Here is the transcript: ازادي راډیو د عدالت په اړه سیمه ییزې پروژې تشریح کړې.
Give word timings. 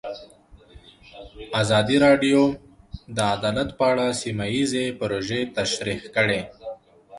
ازادي 1.61 1.97
راډیو 2.05 2.41
د 3.15 3.17
عدالت 3.35 3.69
په 3.79 3.85
اړه 3.91 4.07
سیمه 4.21 4.45
ییزې 4.55 4.85
پروژې 4.99 5.41
تشریح 5.57 6.01
کړې. 6.15 6.41